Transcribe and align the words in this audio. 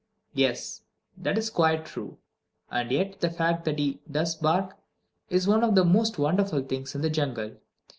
Yes, 0.33 0.81
that 1.15 1.37
is 1.37 1.51
quite 1.51 1.85
true. 1.85 2.17
And 2.71 2.89
yet 2.91 3.19
the 3.21 3.29
fact 3.29 3.65
that 3.65 3.77
he 3.77 3.99
does 4.09 4.33
bark 4.35 4.75
is 5.29 5.47
one 5.47 5.63
of 5.63 5.75
the 5.75 5.85
most 5.85 6.17
wonderful 6.17 6.63
things 6.63 6.95
in 6.95 7.01
the 7.03 7.09
jungle. 7.11 7.51